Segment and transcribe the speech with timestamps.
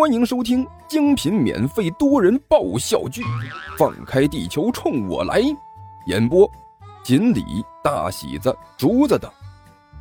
[0.00, 3.20] 欢迎收听精品免费多人爆笑剧
[3.76, 5.42] 《放开地球冲我来》，
[6.06, 6.50] 演播：
[7.04, 7.44] 锦鲤、
[7.84, 9.30] 大喜子、竹子等，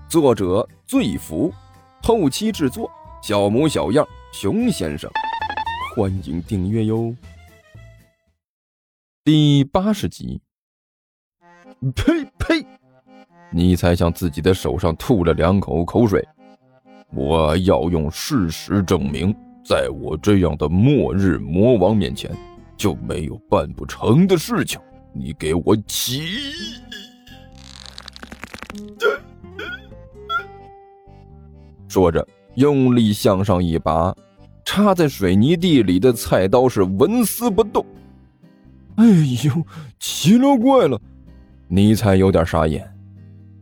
[0.08, 1.54] 作者：醉福，
[2.02, 2.90] 后期制作：
[3.22, 5.12] 小模小样、熊先生。
[5.94, 7.14] 欢迎订阅哟。
[9.26, 10.42] 第八十集。
[11.94, 12.66] 呸呸！
[13.52, 16.26] 尼才向自己的手上吐了两口口水。
[17.12, 19.36] 我要用事实证明。
[19.70, 22.36] 在我这样的末日魔王面前，
[22.76, 24.82] 就没有办不成的事情。
[25.14, 26.24] 你给我起！
[31.88, 34.12] 说着，用力向上一拔，
[34.66, 37.86] 插在水泥地里的菜刀是纹丝不动。
[38.96, 39.06] 哎
[39.46, 39.64] 呦，
[40.00, 41.00] 奇了怪了！
[41.68, 42.92] 尼采有点傻眼，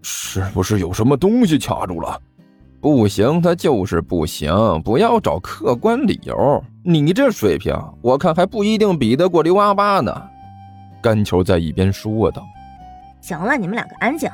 [0.02, 2.22] 是不是有什么东西卡住了？
[2.80, 4.52] 不行，他就是不行。
[4.84, 6.64] 不要找客观理由。
[6.84, 10.14] 你这水平，我看还不一定比得过刘阿八呢。
[11.02, 12.44] 甘球在一边说道
[13.20, 14.30] ：“行了，你们两个安静。”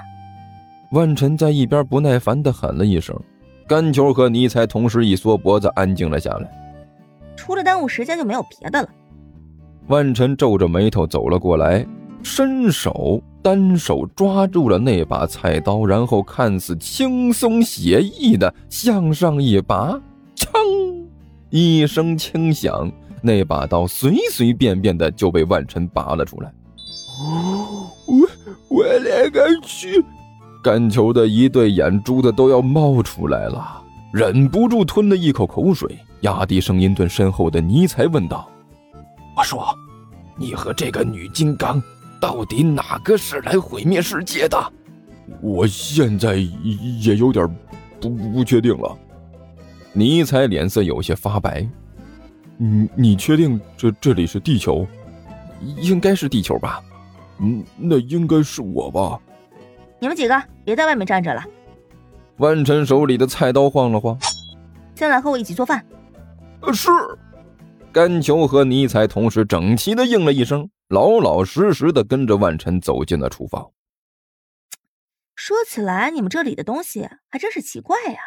[0.91, 3.19] 万晨在一边不耐烦地喊了一声。
[3.65, 6.47] 甘球和尼才同时一缩脖子，安静了下来。
[7.35, 8.89] 除了耽误时间，就没有别的了。
[9.87, 11.85] 万晨皱着眉头走了过来，
[12.21, 13.21] 伸手。
[13.43, 19.99] 单手抓住了那把菜刀，然后看似轻松写意的向上一拔，
[20.35, 20.49] 锵！
[21.49, 22.89] 一声轻响，
[23.21, 26.51] 那把刀随随便便的就被万晨拔了出来。
[28.07, 28.27] 我
[28.69, 30.03] 我勒个去！
[30.63, 33.83] 甘球的一对眼珠子都要冒出来了，
[34.13, 38.47] 忍不住吞了一口口水，压低声音对身后的尼才问道
[39.35, 39.67] ：“我说，
[40.37, 41.83] 你和这个女金刚？”
[42.23, 44.57] 到底哪个是来毁灭世界的？
[45.41, 47.45] 我现在也有点
[47.99, 48.97] 不不确定了。
[49.91, 51.67] 尼采脸色有些发白。
[52.55, 54.87] 你你确定这这里是地球？
[55.81, 56.81] 应该是地球吧？
[57.39, 59.19] 嗯，那应该是我吧？
[59.99, 61.43] 你们几个别在外面站着了。
[62.37, 64.17] 万晨手里的菜刀晃了晃。
[64.95, 65.85] 先来和我一起做饭。
[66.73, 66.89] 是。
[67.93, 70.67] 甘球和尼采同时整齐的应了一声。
[70.87, 73.71] 老老实实的跟着万晨走进了厨房。
[75.35, 78.19] 说起来，你们这里的东西还真是奇怪呀。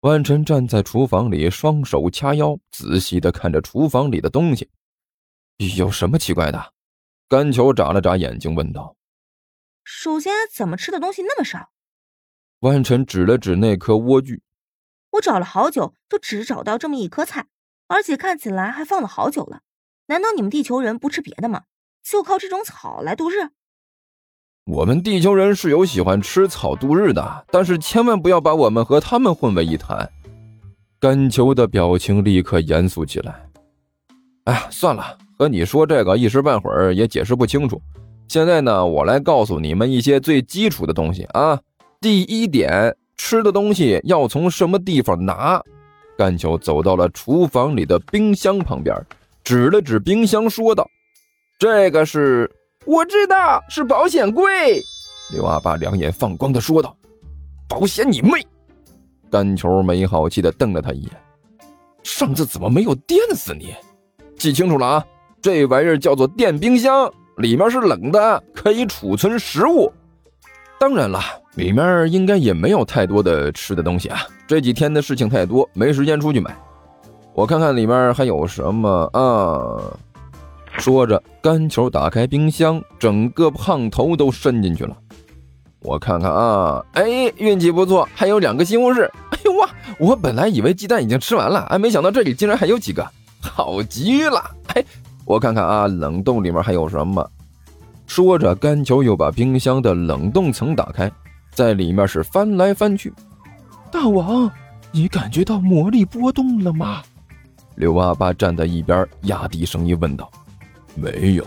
[0.00, 4.68] 万晨站在厨房里，双手掐腰，仔细的看着厨房里的东西。
[5.76, 6.72] 有什么奇怪的？
[7.28, 8.96] 甘球眨了眨眼睛，问道
[9.84, 11.70] ：“首先，怎么吃的东西那么少？”
[12.60, 14.40] 万晨指了指那颗莴苣。
[15.12, 17.46] 我找了好久，就只找到这么一颗菜，
[17.88, 19.60] 而且看起来还放了好久了。
[20.06, 21.62] 难道你们地球人不吃别的吗？
[22.02, 23.50] 就靠这种草来度日？
[24.66, 30.10] 我们地球人是有喜欢吃草度日的，但是千万不要把我们和他们混为一谈。
[30.98, 33.46] 甘球的表情立刻严肃起来。
[34.44, 37.80] 哎，算了，和你说这个一时半会儿也解释不清楚。
[38.28, 41.60] 现在呢，我来告诉你们一些最基础的东西啊。
[42.00, 45.62] 第一点，吃的东西要从什么地方拿？
[46.16, 48.94] 甘球走到了厨房里的冰箱旁边。
[49.42, 50.88] 指了指冰箱，说道
[51.58, 52.50] ：“这个是
[52.86, 54.82] 我知道，是保险柜。”
[55.32, 56.96] 刘阿爸两眼放光的说道
[57.68, 58.46] ：“保险你妹！”
[59.30, 61.10] 甘球没好气的瞪了他一眼
[62.02, 63.74] ：“上次怎么没有电死你？
[64.38, 65.06] 记清楚了啊！
[65.42, 69.92] 这玩意儿叫做电冰箱，里面是冷的，可以储存食物。
[70.78, 71.20] 当然了，
[71.54, 74.20] 里面应该也没有太多的吃的东西啊。
[74.46, 76.54] 这几天的事情太多，没时间出去买。”
[77.34, 79.80] 我看看里面还有什么啊？
[80.78, 84.96] 说着，甘球打开冰箱，整个胖头都伸进去了。
[85.80, 89.04] 我看看啊，哎，运气不错，还有两个西红柿。
[89.30, 89.68] 哎呦哇！
[89.98, 93.04] 我本来以为鸡蛋已经吃完了，哎，没想到这里竟然还有几个，
[93.40, 94.40] 好极了！
[94.74, 94.84] 哎，
[95.24, 97.28] 我看看啊，冷冻里面还有什么？
[98.06, 101.10] 说着，甘球又把冰箱的冷冻层打开，
[101.50, 103.12] 在里面是翻来翻去。
[103.90, 104.50] 大王，
[104.92, 107.02] 你感觉到魔力波动了吗？
[107.76, 110.30] 刘阿八站在一边，压低声音问道
[110.94, 111.46] ：“没有，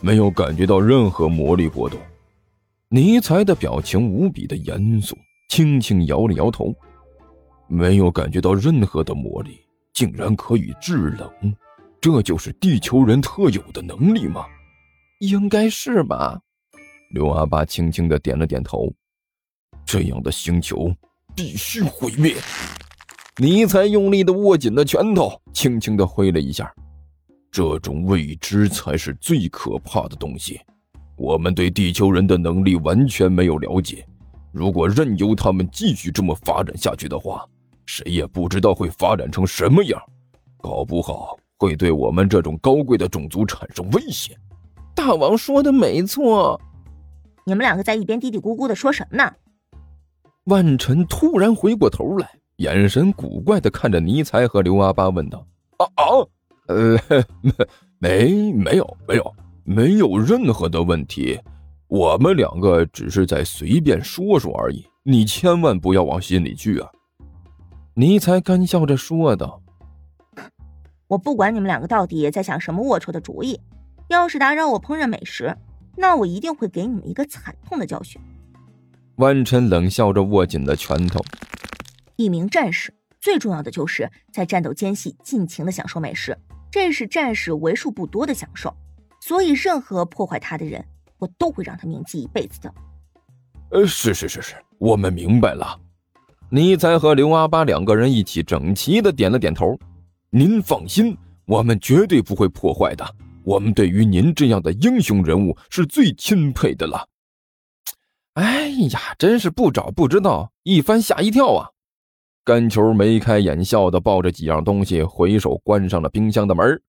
[0.00, 1.98] 没有感觉到任何魔力波动。”
[2.88, 5.16] 尼才的表情无比的严肃，
[5.48, 6.74] 轻轻摇了摇头
[7.68, 9.60] ：“没有感觉到任何的魔力，
[9.92, 11.54] 竟然可以制冷，
[12.00, 14.44] 这就是地球人特有的能力吗
[15.20, 16.38] ？”“应该是吧。”
[17.14, 18.92] 刘阿八轻轻的点了点头
[19.86, 20.92] ：“这样的星球
[21.34, 22.34] 必须毁灭。”
[23.40, 26.70] 尼才用力的握紧了拳头，轻轻的挥了一下。
[27.50, 30.60] 这种未知才是最可怕的东西。
[31.16, 34.06] 我们对地球人的能力完全没有了解，
[34.52, 37.44] 如果任由他们继续这么发展下去的话，
[37.86, 40.00] 谁也不知道会发展成什么样。
[40.58, 44.36] 搞不好会对我们这种高贵的种族产生威胁。
[45.00, 46.60] 大王说的没错，
[47.46, 49.32] 你们两个在一边嘀嘀咕咕的说什么呢？
[50.44, 55.46] 万晨突然回过头来，眼神古怪的看着尼才和刘阿八，问道
[55.78, 56.04] ：“啊啊，
[56.68, 56.98] 呃，
[57.98, 61.40] 没没有没有没有任何的问题，
[61.88, 66.86] 我们两个只是在随便说说而已，你千万不要往心里去啊。”
[67.96, 69.62] 尼才干笑着说道
[71.08, 73.58] ：“我不管你们两个到底在想什么龌龊的主意，
[74.14, 75.56] 要是打扰我烹饪美食，
[75.96, 78.20] 那我一定会给你们一个惨痛的教训。”
[79.16, 81.24] 万晨冷笑着握紧了拳头。
[82.16, 86.36] 一名战士最重要的就是在战斗间隙尽情的享受美食，
[86.70, 88.74] 这是战士为数不多的享受。
[89.20, 90.84] 所以，任何破坏他的人，
[91.18, 92.74] 我都会让他铭记一辈子的。
[93.70, 95.78] 呃，是是是是，我们明白了。
[96.48, 99.78] 尼才和刘阿八两个人一起整齐的点了点头。
[100.30, 101.16] 您放心，
[101.46, 103.04] 我们绝对不会破坏的。
[103.50, 107.08] 我们对于您这样的英雄人物是最钦佩的了。
[108.34, 111.70] 哎呀，真是不找不知道，一番吓一跳啊！
[112.44, 116.80] 甘球眉开眼笑的抱着几样东西，回手关上了冰箱的门。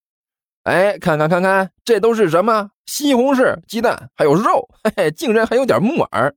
[0.62, 2.70] 哎，看看看看，这都是什么？
[2.86, 6.32] 西红柿、鸡蛋，还有肉，嘿嘿，竟然还有点木耳，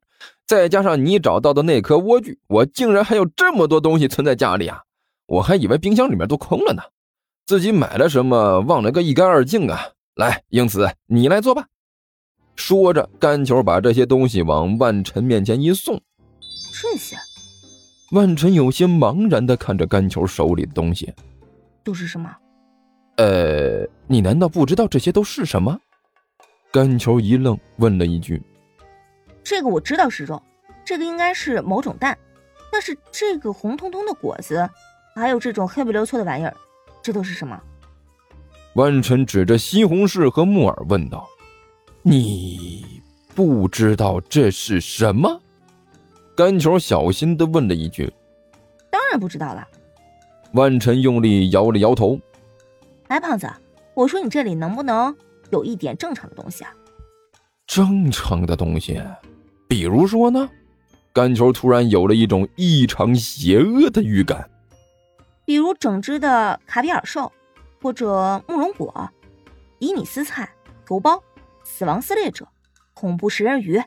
[0.48, 4.82] 再加上你找到的那颗莴苣，我竟然还有这么多东西存在家里啊！
[5.28, 6.82] 我还以为冰箱里面都空了呢，
[7.46, 9.92] 自己买了什么忘了个一干二净啊！
[10.16, 11.68] 来，英子，你来做吧。
[12.56, 16.02] 说着，甘球把这些东西往万晨面前一送。
[16.72, 17.18] 这些，
[18.12, 21.14] 万晨有些茫然的看着甘球手里的东西，
[21.84, 22.34] 都是什么？
[23.18, 25.78] 呃，你难道不知道这些都是什么？
[26.72, 28.42] 甘球一愣，问了一句
[29.44, 30.42] ：“这个我知道是肉，
[30.86, 32.18] 这个应该是某种蛋，
[32.72, 34.70] 但是这个红彤彤的果子，
[35.14, 36.56] 还有这种黑不溜秋的玩意儿，
[37.02, 37.62] 这都是什么？”
[38.76, 41.26] 万晨指着西红柿和木耳问道。
[42.02, 42.86] 你
[43.34, 45.42] 不知道这是什么？
[46.36, 48.12] 甘球小心的问了一句。
[48.92, 49.66] 当然不知道了。
[50.52, 52.20] 万晨用力摇了摇头。
[53.08, 53.50] 哎，胖子，
[53.94, 55.16] 我说你这里能不能
[55.52, 56.74] 有一点正常的东西啊？
[57.66, 59.02] 正常的东西，
[59.70, 60.50] 比如说呢？
[61.14, 64.50] 甘球突然有了一种异常邪恶的预感。
[65.46, 67.32] 比如整只的卡比尔兽，
[67.86, 69.12] 或者慕容果、
[69.78, 70.50] 伊米斯菜、
[70.90, 71.22] 油包。
[71.64, 72.48] 死亡撕裂者、
[72.96, 73.80] 恐怖食人鱼、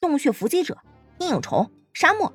[0.00, 0.78] 洞穴伏击者、
[1.18, 2.32] 阴影虫、沙漠。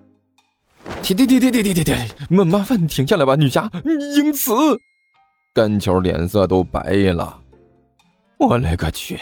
[1.01, 1.95] 停停停停停停停停！
[2.29, 3.71] 麻麻烦你停下来吧，女侠。
[4.13, 4.51] 英子，
[5.53, 6.81] 甘球脸色都白
[7.13, 7.39] 了。
[8.37, 9.17] 我勒个去，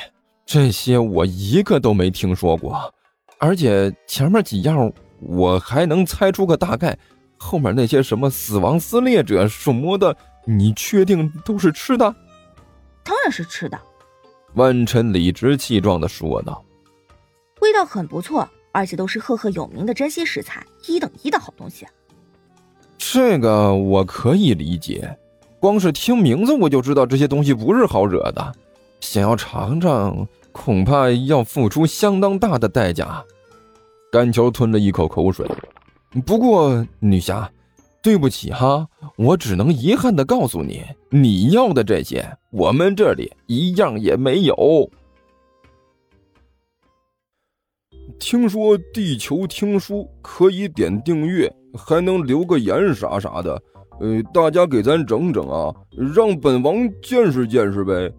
[0.47, 2.91] 这些我一个都没听说过，
[3.37, 6.97] 而且前面几样我还能猜出个大概，
[7.37, 12.15] 后面那些什么死亡撕裂者什么的，你确定都是吃的？
[13.03, 13.79] 当然是吃的。
[14.53, 16.63] 万晨理直气壮的说道
[17.61, 21.87] ：“味道很不错，而且都是赫赫有名的珍稀食材，一等一的好东西。”
[22.97, 25.17] 这个我可以理解，
[25.59, 28.53] 光是听名字我就知道这些东西不是好惹的，
[28.99, 33.23] 想要尝尝，恐怕要付出相当大的代价。
[34.11, 35.49] 甘球吞了一口口水，
[36.25, 37.49] 不过女侠。
[38.03, 38.85] 对不起哈，
[39.15, 44.87] 我只能遗憾的告诉你，你要的这些，我们这里一样也没有。
[48.19, 53.61] 听说地球听书可以点订阅，还能留个言啥啥的，
[54.01, 55.73] 呃，大家给咱整整啊，
[56.13, 58.11] 让本王见识见识呗。